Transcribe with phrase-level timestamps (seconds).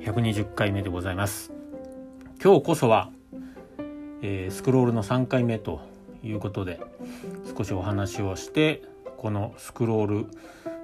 [0.00, 1.52] 120回目でございます。
[2.42, 3.10] 今日こそは、
[4.22, 5.80] えー、スクロールの3回目と
[6.22, 6.80] いうことで
[7.56, 8.82] 少しお話をして
[9.16, 10.26] このスクロール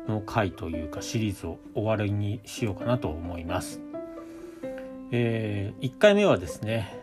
[0.08, 3.80] の回というかシリーズを終わりにしようかなと思います、
[5.12, 7.00] えー、1回目はですね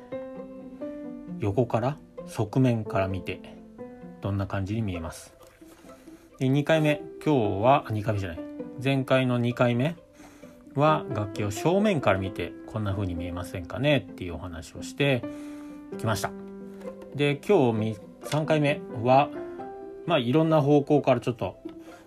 [1.39, 3.41] 横から側面から見て
[4.21, 5.33] どんな感じに見えます。
[6.37, 8.39] で2回目今日は2回目じゃない。
[8.83, 9.95] 前回の2回目
[10.75, 15.23] は楽器を正面から見てこんな風に見えませんかねっていうお話をして
[15.97, 16.31] きました。
[17.15, 19.29] で今日3回目は
[20.05, 21.57] まあいろんな方向からちょっと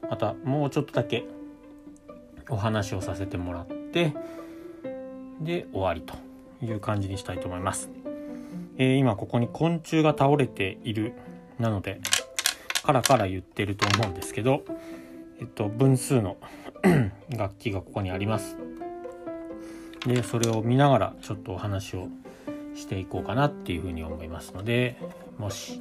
[0.08, 1.24] またもうちょっとだけ
[2.48, 4.14] お話をさせてもらって
[5.40, 6.14] で終わりと
[6.64, 7.90] いう感じにしたいと思います、
[8.76, 11.14] えー、今ここに昆虫が倒れている
[11.58, 12.00] なので
[12.82, 14.62] カラカラ言ってると思うんですけど
[15.40, 16.36] えっと分数の
[17.36, 18.56] 楽器がここにあります。
[20.06, 22.08] でそれを見ながらちょっとお話を
[22.74, 24.96] していこうかなっていうふうに思いますので
[25.38, 25.80] もし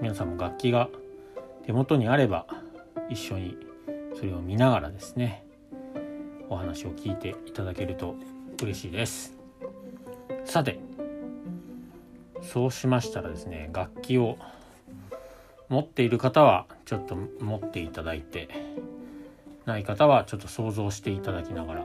[0.00, 0.88] 皆さんも楽器が
[1.64, 2.46] 手元にあれば
[3.10, 3.56] 一緒に
[4.14, 5.44] それを見ながらですね
[6.48, 8.14] お話を聞いていただけると
[8.62, 9.34] 嬉しいです
[10.44, 10.78] さて
[12.42, 14.38] そうしましたらですね楽器を
[15.68, 18.48] 持っている方はちょっと持っていただいて
[19.66, 21.84] ない方はちょっと想像していただきながら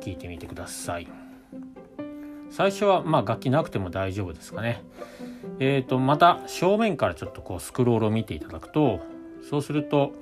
[0.00, 1.06] 聞いてみてください。
[2.50, 4.82] 最初はまあ楽器なくても大丈夫ですかね。
[5.60, 9.00] えーとまた正面からちょっとこうスクロールを見ていただくと
[9.48, 10.12] そうすると、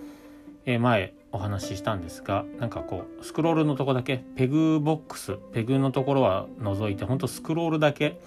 [0.66, 8.18] えー、前お話ししたんですがなんかこうスクロールのとこだけペグボックスペグのところは除いてほんとスクロールだけ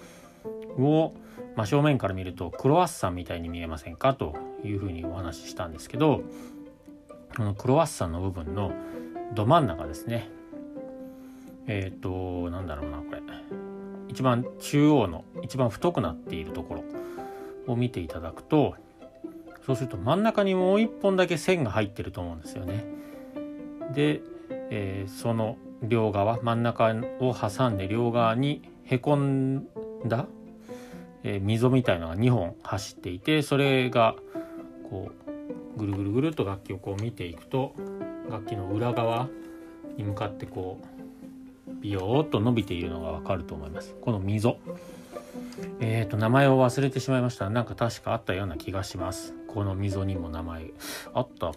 [0.78, 1.14] を
[1.54, 4.14] 真正面から見るとクロワッサンみたいに見えませんか？
[4.14, 4.34] と
[4.64, 6.22] いうふうにお話ししたんですけど
[7.36, 8.72] このクロワッサンの部分の
[9.34, 10.30] ど真ん中ですね
[11.66, 13.20] えっ、ー、となんだろうなこれ
[14.08, 16.76] 一番中央の一番太くなっているとこ
[17.66, 18.74] ろを見ていただくと
[19.66, 22.84] そうすると真ん中にもう一本だけ線が入ってると思うんですよね。
[23.92, 24.22] で、
[24.70, 29.66] えー、その両側真ん中を挟んで両側にへこん
[30.06, 30.26] だ、
[31.24, 34.14] えー、溝みたいのが2本走っていてそれが
[34.88, 35.25] こう
[35.76, 37.74] ぐるぐるぐるっと楽器をこう見ていくと
[38.30, 39.28] 楽器の裏側
[39.96, 40.96] に向かってこう
[41.80, 43.94] ビヨーっと伸びているのがわかると思います。
[44.00, 44.58] この溝。
[45.80, 47.50] えっ、ー、と名前を忘れてしまいました。
[47.50, 49.34] なんか確かあったような気がします。
[49.48, 50.70] この溝にも名前
[51.12, 51.54] あったよ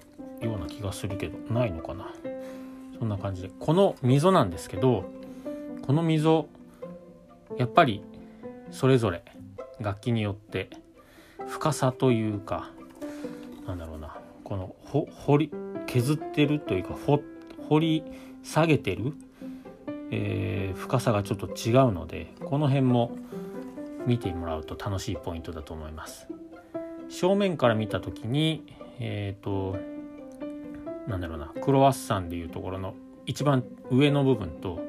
[0.55, 2.11] うな気がするけどないのかな。
[2.97, 3.51] そんな感じで。
[3.59, 5.05] この溝なんですけど
[5.85, 6.47] この溝
[7.57, 8.03] やっぱり
[8.71, 9.23] それぞれ
[9.79, 10.69] 楽器によって
[11.47, 12.69] 深さというか
[13.69, 15.51] なんだろうなこの掘り
[15.85, 16.95] 削ってるというか
[17.67, 18.03] 掘り
[18.41, 19.13] 下げてる、
[20.09, 23.15] えー、深さがちょっと違うのでこの辺も
[24.07, 26.27] 見てもらうと楽しいポイントだと思います。
[27.09, 29.77] 正面から見た時にえっ、ー、と
[31.07, 32.95] なんだろうなクロワッサンでいうところの
[33.27, 34.79] 一番上の部分と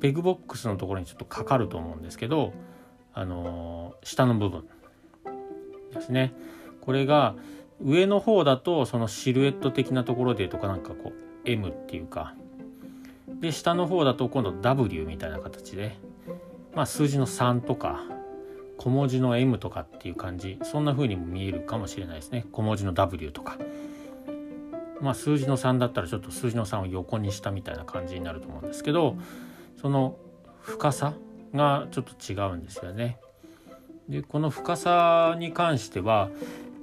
[0.00, 2.54] ペグボックスのところにちょっとかかると思うんですけど
[3.12, 4.66] あのー、下の部分
[5.92, 6.32] ですね
[6.80, 7.34] これが
[7.80, 12.34] 上の方だとそのシルエット的なところでとかなんかこう M っていうか。
[13.40, 15.96] で下の方だと今度 W みたいな形で。
[16.74, 18.02] まあ数字の3とか
[18.78, 20.58] 小文字の M とかっていう感じ。
[20.62, 22.46] そんな風にも見えるかもしれないですね。
[22.52, 23.58] 小文字の W とか。
[25.00, 29.16] まあ数字の3だったらちょっと数字の3を横にしたみたいな感じになると思うんですけど
[29.80, 30.16] その
[30.60, 31.12] 深さ
[31.54, 33.18] がちょっと違うんですよね。
[34.08, 36.30] でこの深さに関しては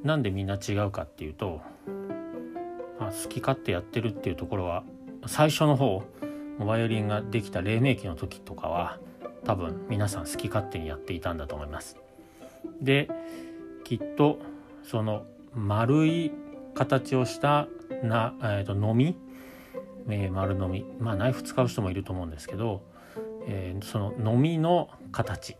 [0.03, 1.61] なんでみんな違うかっていうと、
[2.99, 4.83] まあ、好き勝手やってるっていうところは
[5.27, 6.03] 最初の方
[6.59, 8.99] バイオリンができた黎明期の時とかは
[9.45, 11.97] 多分皆さん好き勝手にやっていたんだと思います。
[12.81, 13.09] で
[13.83, 14.39] きっと
[14.83, 16.31] その丸い
[16.73, 17.67] 形をした
[18.03, 19.17] な、えー、とのみ、
[20.09, 22.81] えー、丸のみまあナイフ使う人もいると思うんですけど、
[23.47, 25.57] えー、そののみの形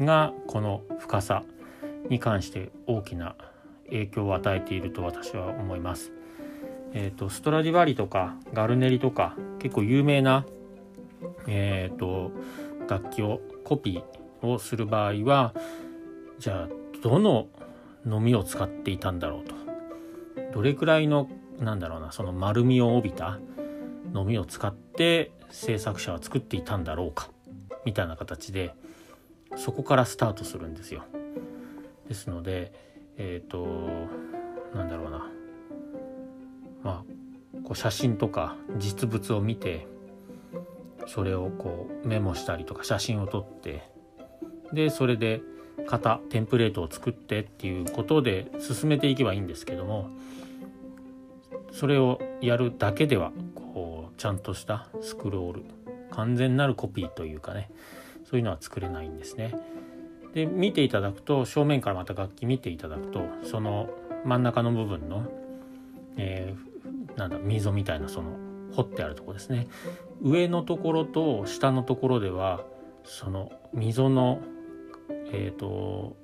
[0.00, 1.44] がこの深さ
[2.08, 3.36] に関して大きな
[3.86, 6.12] 影響を与えていると私は思います。
[6.92, 10.46] えーと、ストラディバリとかガルネリとか結構有名な
[11.46, 12.32] えーと、
[12.88, 15.54] 楽器をコピーをする場合は
[16.38, 16.68] じゃあ
[17.02, 17.48] どの
[18.04, 19.54] のみを使っていたんだろうと
[20.52, 21.28] どれくらいの
[21.58, 23.38] なんだろうなその丸みを帯びた
[24.12, 27.30] のみを使って制作者は作っていたんだろうか
[27.84, 28.74] みたいな形で
[29.56, 31.04] そこからスタートするんですよ。
[32.08, 32.72] ですので
[33.16, 33.66] えっ、ー、と
[34.74, 35.30] なんだろうな
[36.82, 39.86] まあこう写真とか実物を見て
[41.06, 43.82] それをこうメモしたりとか写真を撮って
[44.72, 45.40] でそれで
[45.86, 50.10] 型テンプレートを作ってっていうことで進めていけばいいんですけども
[51.72, 55.64] それをやるだけではこうちゃんとしたスクロール
[56.10, 57.70] 完全なるコピーというかね
[58.24, 59.54] そういうのは作れないんですね。
[60.36, 63.88] で見ていただくと正面からまた楽器見ていただくとその
[64.26, 65.24] 真ん中の部分の、
[66.18, 68.36] えー、なんだ溝みたいなその
[68.74, 69.66] 掘ってあるとこですね
[70.20, 72.60] 上のところと下のところでは
[73.02, 74.42] その溝の
[75.32, 76.18] えっ、ー、と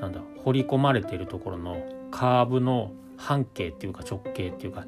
[0.00, 4.86] なんだ掘り込まれているところのカーブの半径っていうか直径っていうか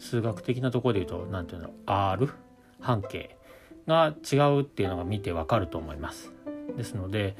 [0.00, 1.74] 数学的なところで言うと何て言うんだろ
[2.18, 2.32] う R
[2.80, 3.38] 半径
[3.86, 6.35] が違うっていうのが見てわかると思います。
[6.76, 7.36] ですので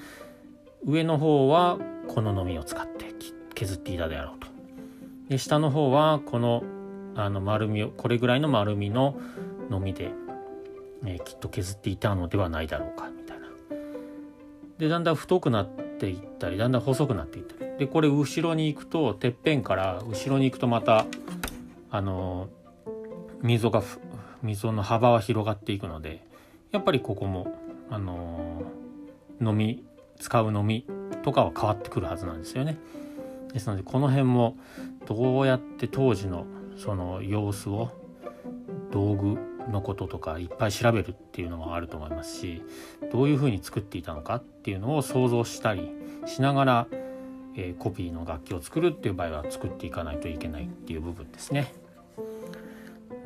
[0.84, 1.78] 上の方は
[2.08, 3.06] こののみを使って
[3.54, 4.46] 削っていたであろうと。
[5.28, 6.62] で下の方はこの
[7.16, 9.18] あの丸みをこれぐらいの丸みの
[9.70, 10.10] のみで、
[11.04, 13.46] えー、きっと削っていたのではないだろうかみたいな。
[14.78, 15.68] でだんだん太くなっ
[15.98, 21.06] ていったりだんだん細くなっていったりでこれ後ろに行くとてっぺんから後ろに行くとまた
[21.90, 22.48] あの
[23.42, 23.82] 溝が
[24.42, 26.22] 溝の幅は広がっていくので
[26.70, 27.58] やっぱりここも
[27.90, 28.62] あの
[29.40, 29.84] 飲み
[30.18, 30.86] 使う飲み
[31.22, 32.78] とかは変わってくるはずなんですよね。
[33.52, 34.56] ですのでこの辺も
[35.06, 36.46] どうやって当時の
[36.76, 37.90] その様子を
[38.90, 39.38] 道具
[39.70, 42.62] のこととかいっぱい調べるっていうのもあると思いますし
[43.12, 45.90] どういうふうに作っていたのかっていうのを想像したり
[46.26, 46.86] しながら、
[47.56, 51.74] えー、コピーの楽器を作るっていう場合は作っていかないといけないっていう部分ですね。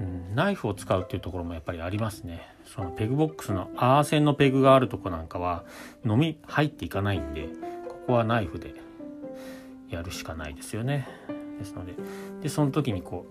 [0.01, 2.49] うん、ナイフを使うっていうところもやっぱりありますね。
[2.65, 5.65] そのペグボックスのアーセンのペグがあるとこなんかは
[6.07, 7.49] 飲み入っていかないんで
[7.89, 8.75] ここはナイフで
[9.91, 11.07] やるしかないですよね。
[11.59, 11.95] ですので
[12.43, 13.27] でその時にこ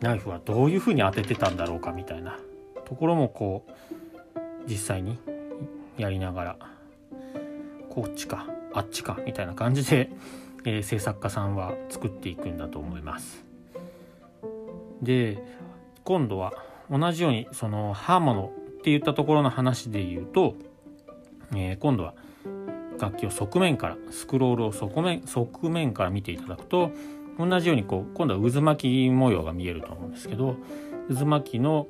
[0.00, 2.38] うナイフはどういうふうに当ててたんだろうかみたいな
[2.84, 3.70] ところもこう
[4.68, 5.18] 実際に
[5.96, 6.56] やりながら
[7.88, 10.10] こっちかあっちかみたいな感じで、
[10.64, 13.44] えー、制作家さんは作っていくんだと思います。
[15.02, 15.42] で
[16.04, 16.52] 今度は
[16.90, 18.50] 同じようにその刃物っ
[18.82, 20.54] て言ったところの話で言うと、
[21.52, 22.14] えー、今度は
[22.98, 26.90] 楽器を側面からスクロールを側面側面から見ていただくと
[27.38, 30.56] 同じようにこう今度は渦巻き模様が見えると思うんですけど
[31.08, 31.86] 渦巻きの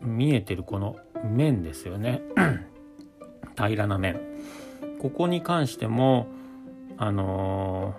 [0.00, 2.20] 見えてるこの面ですよね。
[3.56, 4.20] 平らな面。
[5.00, 6.28] ここに関しても
[6.96, 7.94] あの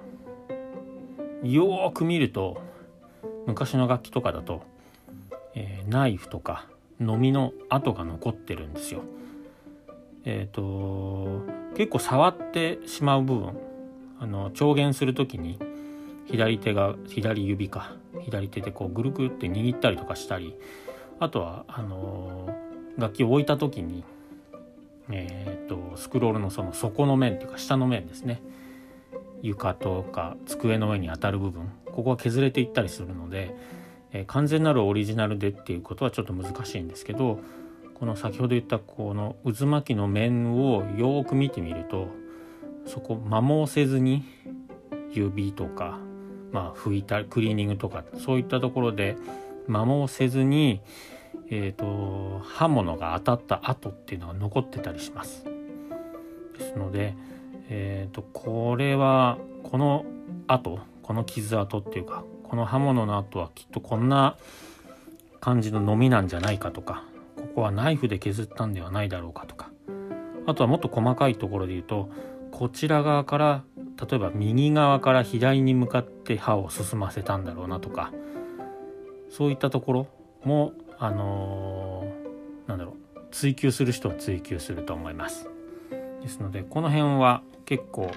[1.43, 2.61] ー、よーく見ると
[3.45, 4.61] 昔の楽器とかだと、
[5.55, 6.67] えー、ナイフとか
[6.99, 9.03] のみの跡が残ってるんですよ。
[10.25, 11.41] えっ、ー、と
[11.75, 13.57] 結構触ってしまう部分
[14.19, 15.59] あの調弦する時に
[16.25, 20.55] 左手が左指か左手でこうぐるぐるって握ったりとかしたり
[21.19, 22.49] あとはあの
[22.97, 24.03] 楽器を置いた時に
[25.11, 28.41] えーと、スクロールのその底の面っていうか下の面ですね
[29.41, 33.55] 床とか机の上に当たる部分ここは削れていったりするので、
[34.11, 37.39] えー、完全なるオリジナルでっていうことはちょっと難しいんですけど
[37.95, 42.07] この先ほど言ったこの渦巻きの面をよく見てみると
[42.85, 44.23] そこ摩耗せずに
[45.11, 45.99] 指とか
[46.51, 49.17] まあ拭いたクリーニングとかそういったところで
[49.67, 50.81] 摩耗せずに
[51.51, 55.45] えーと、刃物が当たった跡っていうのが残ってたりします。
[56.57, 57.15] ですので、
[57.69, 60.05] えーと、これはこの
[60.47, 64.35] 跡この傷跡っていうかこの刃物の跡はきっとこんな
[65.39, 67.03] 感じののみなんじゃないかとか
[67.37, 69.69] ここはナイフで削ったんではないだろうかとか
[70.47, 72.09] あとはもっと細かいところで言うと
[72.51, 78.11] こちら側から例えば右側から左に向かって刃を進ませたんだろうなとか
[79.29, 80.07] そういったところ
[80.43, 85.47] もあのー、なんだろう追求する人は追求すると思います。
[86.21, 88.11] ですのでこの辺は結構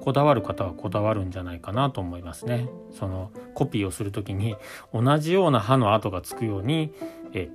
[0.00, 2.68] こだわる方はこだわるんじゃないかなと思いますね。
[2.92, 4.56] そのコピーをする時に
[4.92, 6.92] 同じような刃の跡がつくように
[7.32, 7.48] え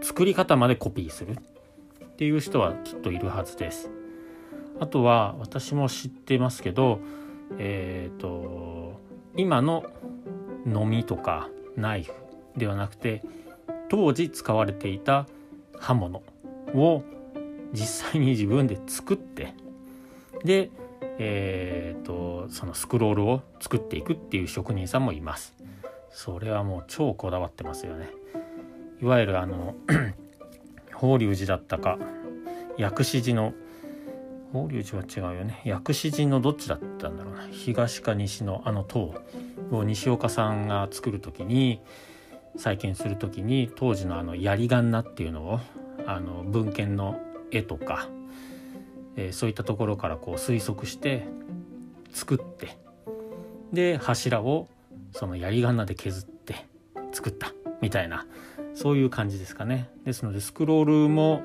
[0.00, 3.90] 作り方までコピーするっていう人はきっといるはずです。
[4.78, 7.00] あとは私も知ってますけど
[7.58, 9.00] えっ、ー、と
[9.36, 9.84] 今の
[10.66, 12.12] のみとかナイフ
[12.56, 13.22] ではなくて
[13.88, 15.26] 当時使われていた
[15.78, 16.22] 刃物
[16.74, 17.02] を
[17.72, 19.54] 実際に自分で作って
[20.44, 20.70] で
[21.18, 25.54] えーと、そのスクロールを作っていくっていう職人さんもいます。
[26.10, 28.10] それはもう超こだわってますよね。
[29.00, 29.74] いわゆるあの
[30.94, 31.98] 法隆寺だったか
[32.78, 33.52] 薬師寺の
[34.52, 35.60] 法隆寺は違うよね。
[35.64, 37.46] 薬師寺のどっちだったんだろうな。
[37.50, 39.14] 東か西のあの塔
[39.70, 41.80] を西岡さんが作る時に
[42.56, 45.60] 再建する時に当時のあの槍ナっていうのを
[46.06, 47.20] あの文献の
[47.50, 48.08] 絵とか
[49.16, 51.26] えー、そういったところからこう推測して
[52.12, 52.76] 作って
[53.72, 54.68] で柱を
[55.12, 56.66] その槍金で削って
[57.12, 58.26] 作ったみたいな
[58.74, 59.88] そういう感じですかね。
[60.04, 61.42] ですのでスクロールも、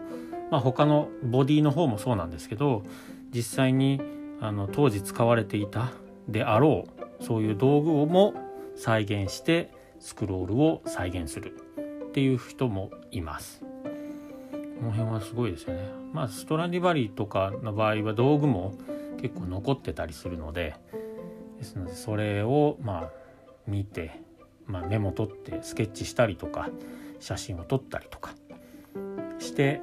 [0.49, 2.83] まあ、他のボディの方もそうなんですけど
[3.33, 4.01] 実際に
[4.41, 5.91] あの当時使われていた
[6.27, 6.85] であろ
[7.19, 8.33] うそういう道具をも
[8.75, 11.55] 再現してスクロールを再現する
[12.07, 13.63] っていう人もいます。
[14.81, 15.83] この辺はすごいですよね。
[16.11, 18.73] まあストラディバリーとかの場合は道具も
[19.21, 20.73] 結構残ってたりするので
[21.59, 23.09] ですのでそれをまあ
[23.67, 24.19] 見て、
[24.65, 26.67] まあ、メモ取ってスケッチしたりとか
[27.19, 28.33] 写真を撮ったりとか
[29.38, 29.81] して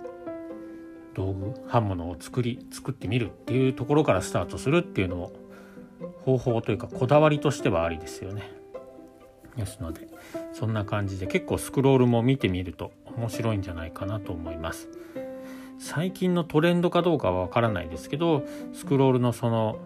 [1.15, 5.33] 道具刃物を作り作ってみるっていうところからスタートするっていうのも
[6.25, 8.51] 方法というかこだわりとしてはありですよね。
[9.57, 10.09] ですので
[10.53, 14.89] そんな感じで結構スクロールも見てみると面白いんじゃないかなと思います。
[15.79, 19.79] 最近のトレンドかどうかはわからないですけどスクロールのその、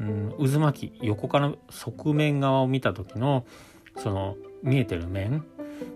[0.00, 3.44] うん、渦巻き横から側面側を見た時の
[3.98, 5.44] その見えてる面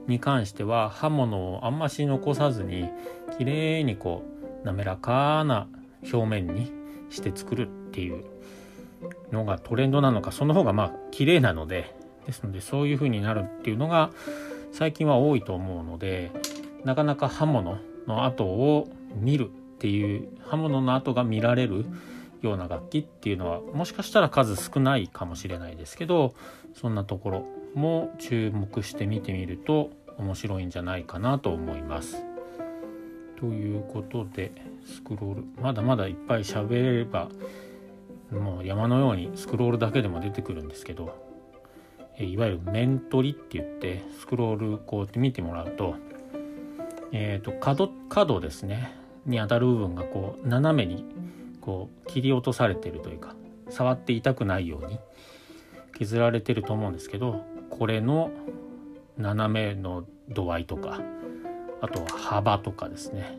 [0.06, 2.90] に関しては刃物をあんまし残さずに
[3.38, 4.22] 綺麗にこ
[4.62, 5.66] う滑らかな
[6.12, 6.70] 表面に
[7.10, 8.24] して作るっていう
[9.32, 11.94] のがトレンドなのかその方がまあ綺麗なので
[12.26, 14.10] ですのでそういう風になるっていうのが
[14.72, 16.30] 最近は多いと思うので
[16.84, 21.86] なかなか刃物の跡を見るっていう刃物の跡が見られる
[22.42, 26.34] ような楽器っていうのはもしかしたら数少ないかもしれないですけど
[26.74, 27.44] そんなところ
[27.74, 32.24] も注目して見てみると面白いんじゃないかなと思います。
[33.38, 34.50] ということで
[34.84, 37.28] スクロールまだまだいっぱい喋れれば
[38.32, 41.14] もう山のようにスクロールだけでも出てくるんですけど
[42.18, 45.94] いわゆる面取りって言ってスクロールこうやって見てもらうと
[47.12, 48.98] えーと、角角ですね。
[49.26, 51.04] に当たる部分がこう斜めに
[51.60, 53.34] こう切り落とされてるというか
[53.68, 54.98] 触って痛くないように
[55.98, 58.30] 削られてると思うんですけどこれの
[59.18, 61.00] 斜めの度合いとか
[61.82, 63.38] あとは幅とかですね。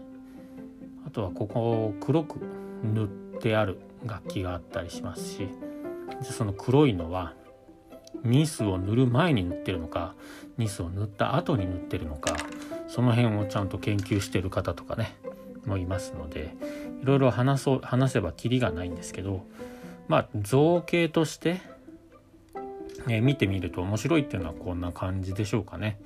[1.08, 2.40] あとはここを黒く
[2.84, 5.48] 塗ってある楽器があったりしますし
[6.22, 7.34] その黒いのは
[8.24, 10.14] ニスを塗る前に塗ってるのか
[10.58, 12.36] ニスを塗った後に塗ってるのか
[12.90, 15.16] その辺をちゃんと研究してる方とかね
[15.66, 16.56] もいますので
[17.02, 19.46] いろいろ話そう話せばキリがないんですけど
[20.08, 21.62] まあ造形として、
[23.06, 26.00] ね、見てみると面白いっていうのはこんな感じでしょうかね。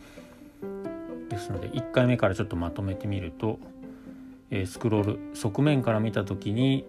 [1.30, 3.58] ですので1回目からちょっとまとめてみると、
[4.52, 6.86] えー、スクロール側面から見た時に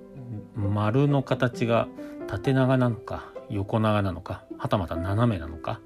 [0.55, 1.89] 丸の形が
[2.27, 5.81] 縦長なのか横長なのかはたまた斜めなのか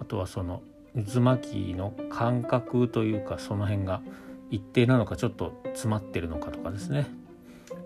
[0.00, 0.62] あとはその
[0.94, 4.02] 渦巻きの感覚というかその辺が
[4.50, 7.06] 一定なのかちょっと詰まってるのかとかですね。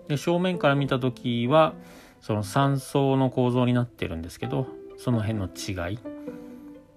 [0.07, 1.73] で正面から見た時は
[2.21, 5.99] その3層の構造になってるんですけどその辺の違い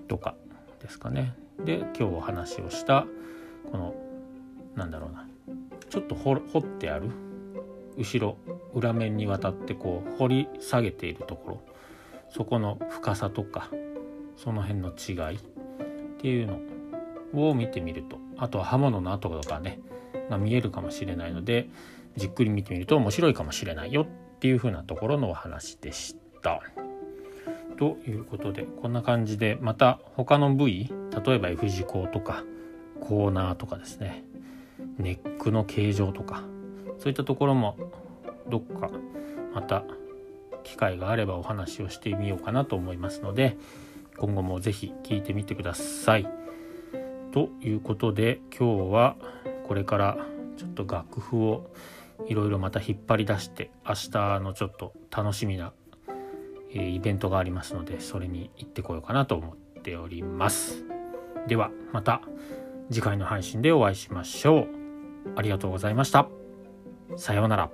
[0.09, 0.35] とか
[0.81, 1.35] ですかね。
[1.65, 3.07] で今日お話をした
[3.71, 3.95] この
[4.75, 5.27] なんだろうな。
[5.91, 7.11] ちょっと掘ってある
[7.97, 8.37] 後ろ
[8.75, 11.61] 裏面にわたってこう掘り下げているところ。
[12.31, 13.71] そこの深さとか
[14.37, 15.38] その辺の違い。
[16.18, 19.80] っていうのを見てみるとあとは刃物の跡とかね
[20.28, 21.68] が見えるかもしれないので
[22.16, 24.06] じっくり見てみると面白いかもしれないよっ
[24.40, 26.62] ていう風なところのお話でした。
[27.76, 30.90] ということでこんな感じでまた他の部位
[31.25, 32.42] 例えば F 字工とか
[33.00, 34.25] コーナーとかですね
[34.98, 36.42] ネックの形状とか
[36.98, 37.76] そういったところも
[38.48, 38.90] どっか
[39.54, 39.84] また
[40.64, 43.56] 機会があればお話をしてみようかなと思いますので
[44.18, 46.28] 今後も是非聞いてみてください。
[47.32, 49.16] ということで今日は
[49.66, 50.18] これから
[50.56, 51.70] ちょっと楽譜を
[52.26, 55.72] いろいろまた引っ張り出して明日のちょっと楽しみな、
[56.70, 60.84] イベントがありますのでそれに行ってこようかなと思っております。
[61.46, 62.22] ではまた
[62.90, 64.66] 次回の配信でお会いしましょう。
[65.37, 66.28] ありがとうございました。
[67.16, 67.70] さようなら。